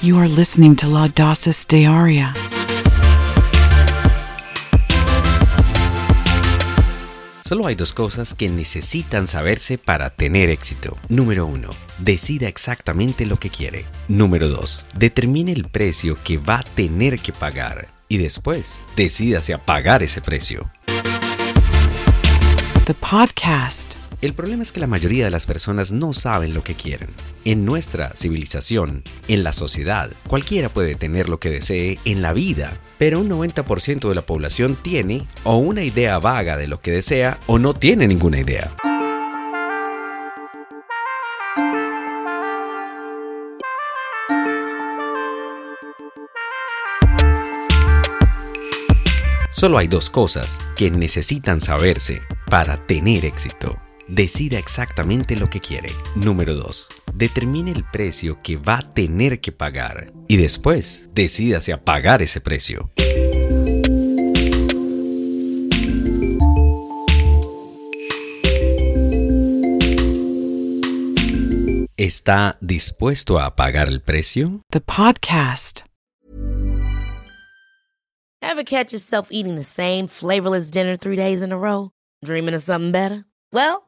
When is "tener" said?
10.10-10.50, 16.62-17.18, 30.96-31.28, 52.78-53.24, 58.94-59.40